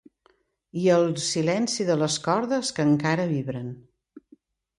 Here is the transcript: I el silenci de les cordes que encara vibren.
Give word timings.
I 0.83 0.87
el 0.93 1.03
silenci 1.23 1.85
de 1.89 1.99
les 2.05 2.15
cordes 2.29 2.73
que 2.79 2.87
encara 2.93 3.27
vibren. 3.37 3.71